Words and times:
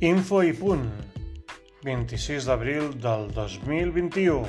Info 0.00 0.38
i 0.40 0.54
punt. 0.56 0.86
26 1.84 2.46
d'abril 2.48 2.86
del 3.04 3.26
2021. 3.34 4.46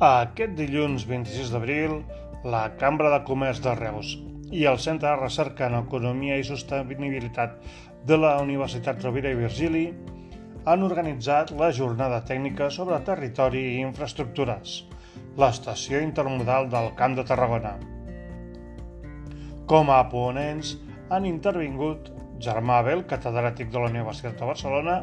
Aquest 0.00 0.58
dilluns 0.58 1.06
26 1.06 1.54
d'abril, 1.54 2.00
la 2.42 2.64
Cambra 2.82 3.14
de 3.14 3.22
Comerç 3.30 3.62
de 3.62 3.76
Reus 3.78 4.16
i 4.50 4.64
el 4.66 4.78
Centre 4.82 5.08
de 5.08 5.16
Recerca 5.16 5.68
en 5.70 5.76
Economia 5.78 6.36
i 6.38 6.44
Sostenibilitat 6.46 7.58
de 8.06 8.16
la 8.18 8.36
Universitat 8.42 9.02
Rovira 9.04 9.30
i 9.30 9.38
Virgili 9.38 9.84
han 10.68 10.82
organitzat 10.82 11.52
la 11.56 11.70
jornada 11.72 12.20
tècnica 12.26 12.68
sobre 12.74 12.98
territori 13.06 13.62
i 13.70 13.80
infraestructures, 13.84 14.80
l'estació 15.38 16.02
intermodal 16.02 16.68
del 16.72 16.90
Camp 16.98 17.16
de 17.16 17.24
Tarragona. 17.24 17.76
Com 19.70 19.92
a 19.94 20.02
ponents 20.10 20.74
han 21.14 21.28
intervingut 21.30 22.10
Germà 22.40 22.80
Abel, 22.80 23.04
catedràtic 23.08 23.70
de 23.70 23.80
la 23.80 23.88
Universitat 23.92 24.38
de 24.40 24.48
Barcelona, 24.48 25.00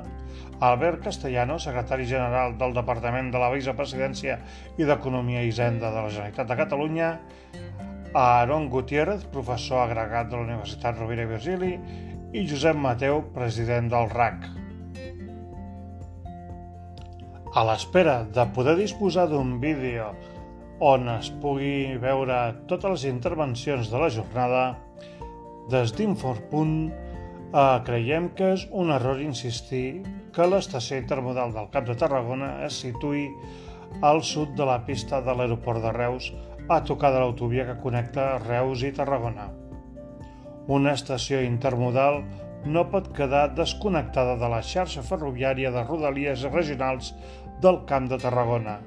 Albert 0.60 1.04
Castellano, 1.06 1.60
secretari 1.62 2.08
general 2.10 2.58
del 2.58 2.74
Departament 2.74 3.30
de 3.32 3.42
la 3.42 3.52
Vicepresidència 3.54 4.40
i 4.78 4.88
d'Economia 4.90 5.44
i 5.46 5.52
Hisenda 5.54 5.92
de 5.94 6.02
la 6.02 6.10
Generalitat 6.10 6.50
de 6.50 6.58
Catalunya, 6.58 7.12
Aaron 8.14 8.70
Gutiérrez, 8.70 9.26
professor 9.34 9.84
agregat 9.84 10.30
de 10.30 10.38
la 10.38 10.46
Universitat 10.46 10.98
Rovira 11.00 11.26
i 11.26 11.32
Virgili, 11.32 11.74
i 12.34 12.46
Josep 12.48 12.76
Mateu, 12.76 13.22
president 13.36 13.90
del 13.92 14.10
RAC. 14.12 14.48
A 17.58 17.64
l'espera 17.66 18.22
de 18.24 18.46
poder 18.54 18.76
disposar 18.78 19.28
d'un 19.32 19.58
vídeo 19.60 20.12
on 20.80 21.08
es 21.10 21.30
pugui 21.42 21.98
veure 21.98 22.38
totes 22.70 22.92
les 22.92 23.06
intervencions 23.10 23.90
de 23.90 24.02
la 24.02 24.10
jornada, 24.14 24.64
des 25.72 25.94
d'Inforpunt 25.98 26.76
eh, 26.88 27.80
creiem 27.88 28.30
que 28.38 28.54
és 28.56 28.68
un 28.72 28.92
error 28.94 29.22
insistir 29.24 30.04
que 30.36 30.46
l'estació 30.48 31.00
intermodal 31.02 31.56
del 31.56 31.72
Cap 31.74 31.88
de 31.88 31.96
Tarragona 31.98 32.52
es 32.68 32.78
situï 32.84 33.26
al 34.02 34.24
sud 34.24 34.54
de 34.58 34.66
la 34.68 34.80
pista 34.86 35.22
de 35.22 35.34
l'aeroport 35.34 35.82
de 35.82 35.92
Reus 35.96 36.32
a 36.70 36.82
tocar 36.84 37.14
de 37.14 37.22
l'autovia 37.22 37.66
que 37.70 37.80
connecta 37.82 38.38
Reus 38.44 38.84
i 38.84 38.92
Tarragona. 38.96 39.48
Una 40.68 40.94
estació 40.98 41.40
intermodal 41.46 42.22
no 42.68 42.84
pot 42.92 43.08
quedar 43.16 43.54
desconnectada 43.56 44.36
de 44.42 44.50
la 44.52 44.62
xarxa 44.62 45.04
ferroviària 45.06 45.72
de 45.72 45.84
rodalies 45.88 46.44
regionals 46.52 47.14
del 47.64 47.84
Camp 47.90 48.10
de 48.12 48.20
Tarragona, 48.22 48.80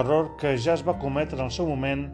error 0.00 0.32
que 0.40 0.56
ja 0.58 0.74
es 0.74 0.82
va 0.86 0.98
cometre 0.98 1.38
en 1.38 1.46
el 1.46 1.54
seu 1.54 1.68
moment 1.68 2.08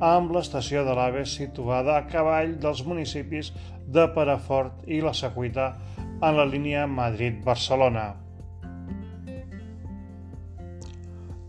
amb 0.00 0.32
l'estació 0.34 0.82
de 0.86 0.94
l'AVE 0.96 1.24
situada 1.30 1.96
a 1.96 2.06
cavall 2.10 2.56
dels 2.62 2.82
municipis 2.86 3.52
de 3.86 4.06
Perafort 4.14 4.86
i 4.90 5.00
la 5.04 5.14
Secuita 5.14 5.72
en 6.22 6.36
la 6.38 6.46
línia 6.46 6.86
Madrid-Barcelona. 6.86 8.12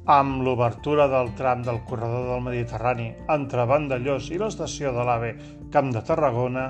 Amb 0.06 0.44
l'obertura 0.46 1.08
del 1.10 1.32
tram 1.34 1.64
del 1.66 1.80
corredor 1.90 2.28
del 2.30 2.42
Mediterrani 2.46 3.08
entre 3.34 3.64
Vandellós 3.66 4.28
i 4.30 4.36
l'estació 4.38 4.92
de 4.94 5.02
l'AVE 5.02 5.32
Camp 5.74 5.88
de 5.96 6.04
Tarragona, 6.06 6.66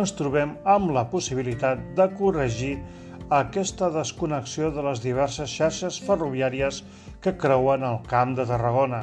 ens 0.00 0.14
trobem 0.16 0.54
amb 0.64 0.94
la 0.96 1.02
possibilitat 1.12 1.82
de 1.98 2.06
corregir 2.16 2.78
aquesta 3.36 3.90
desconnexió 3.92 4.70
de 4.72 4.84
les 4.86 5.02
diverses 5.04 5.52
xarxes 5.52 5.98
ferroviàries 6.06 6.78
que 7.20 7.34
creuen 7.42 7.84
el 7.84 8.00
Camp 8.08 8.32
de 8.38 8.46
Tarragona 8.48 9.02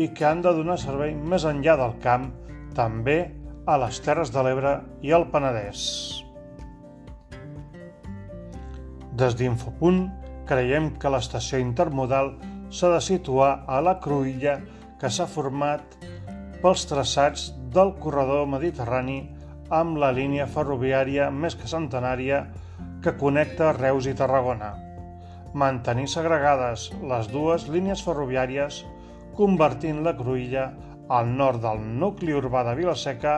i 0.00 0.08
que 0.16 0.24
han 0.24 0.40
de 0.40 0.54
donar 0.56 0.78
servei 0.80 1.12
més 1.12 1.44
enllà 1.44 1.76
del 1.82 1.92
camp, 2.00 2.30
també 2.72 3.18
a 3.68 3.76
les 3.82 4.00
Terres 4.00 4.32
de 4.32 4.46
l'Ebre 4.46 4.72
i 5.04 5.12
al 5.12 5.28
Penedès. 5.28 5.84
Des 9.20 9.36
d'Infopunt 9.36 10.06
creiem 10.48 10.94
que 10.96 11.12
l'estació 11.12 11.60
intermodal 11.60 12.32
s'ha 12.72 12.88
de 12.94 13.00
situar 13.04 13.52
a 13.68 13.80
la 13.84 13.98
cruïlla 14.00 14.56
que 15.00 15.10
s'ha 15.12 15.28
format 15.28 15.96
pels 16.62 16.86
traçats 16.88 17.50
del 17.74 17.92
corredor 18.02 18.46
mediterrani 18.48 19.18
amb 19.80 19.98
la 20.00 20.12
línia 20.16 20.46
ferroviària 20.54 21.28
més 21.44 21.56
que 21.58 21.68
centenària 21.68 22.46
que 23.04 23.16
connecta 23.20 23.72
Reus 23.76 24.06
i 24.08 24.14
Tarragona. 24.16 24.72
Mantenir 25.58 26.08
segregades 26.08 26.88
les 27.12 27.28
dues 27.32 27.66
línies 27.68 28.04
ferroviàries 28.06 28.82
convertint 29.36 30.00
la 30.06 30.14
Cruïlla 30.16 30.70
al 31.12 31.28
nord 31.36 31.60
del 31.64 31.82
nucli 32.00 32.32
urbà 32.36 32.62
de 32.68 32.76
Vilaseca 32.78 33.34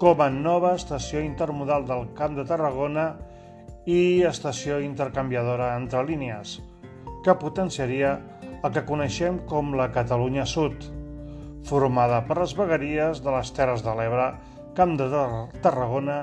com 0.00 0.20
a 0.20 0.28
nova 0.32 0.74
estació 0.76 1.22
intermodal 1.24 1.86
del 1.88 2.10
Camp 2.18 2.36
de 2.36 2.44
Tarragona 2.48 3.06
i 3.86 4.24
estació 4.28 4.80
intercanviadora 4.82 5.70
entre 5.78 6.02
línies, 6.04 6.58
que 7.26 7.34
potenciaria 7.42 8.12
el 8.62 8.70
que 8.70 8.84
coneixem 8.86 9.40
com 9.50 9.72
la 9.74 9.88
Catalunya 9.94 10.44
Sud, 10.46 10.84
formada 11.66 12.20
per 12.28 12.36
les 12.38 12.52
vegueries 12.54 13.18
de 13.24 13.32
les 13.34 13.48
Terres 13.56 13.82
de 13.82 13.94
l'Ebre, 13.98 14.28
Camp 14.78 14.92
de 15.00 15.08
Tarragona 15.64 16.20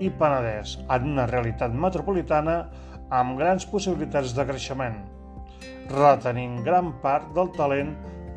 i 0.00 0.08
Penedès, 0.08 0.78
en 0.96 1.10
una 1.10 1.26
realitat 1.28 1.74
metropolitana 1.84 2.54
amb 3.12 3.36
grans 3.36 3.66
possibilitats 3.68 4.32
de 4.36 4.46
creixement, 4.48 4.96
retenint 5.92 6.62
gran 6.64 6.94
part 7.04 7.28
del 7.36 7.52
talent 7.58 7.92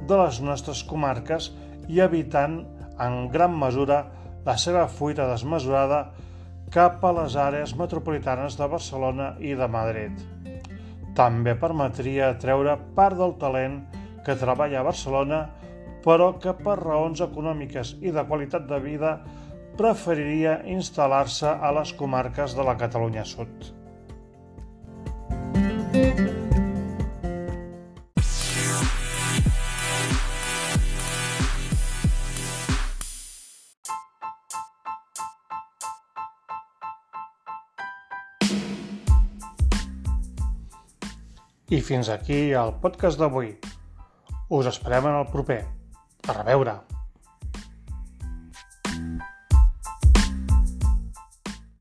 de 0.10 0.20
les 0.20 0.42
nostres 0.44 0.82
comarques 0.90 1.54
i 1.88 2.04
evitant 2.04 2.60
en 3.00 3.22
gran 3.32 3.56
mesura 3.64 4.02
la 4.44 4.58
seva 4.60 4.90
fuita 4.92 5.30
desmesurada 5.32 6.10
cap 6.76 7.00
a 7.06 7.14
les 7.22 7.40
àrees 7.40 7.78
metropolitanes 7.80 8.60
de 8.60 8.68
Barcelona 8.76 9.32
i 9.40 9.56
de 9.56 9.72
Madrid. 9.72 10.20
També 11.20 11.52
permetria 11.60 12.30
treure 12.40 12.78
part 12.96 13.18
del 13.20 13.34
talent 13.42 13.82
que 14.24 14.38
treballa 14.40 14.80
a 14.80 14.86
Barcelona, 14.88 15.40
però 16.06 16.30
que 16.40 16.54
per 16.56 16.78
raons 16.80 17.20
econòmiques 17.26 17.98
i 18.00 18.14
de 18.16 18.24
qualitat 18.30 18.70
de 18.70 18.80
vida 18.86 19.18
preferiria 19.82 20.62
instal·lar-se 20.78 21.52
a 21.52 21.74
les 21.76 21.92
comarques 22.00 22.56
de 22.56 22.64
la 22.64 22.78
Catalunya 22.80 23.28
Sud. 23.28 23.74
I 41.70 41.84
fins 41.86 42.08
aquí 42.10 42.38
el 42.58 42.72
podcast 42.82 43.20
d'avui. 43.22 43.52
Us 44.58 44.70
esperem 44.72 45.06
en 45.12 45.20
el 45.20 45.28
proper. 45.30 45.60
A 46.26 46.42
reveure! 46.42 46.80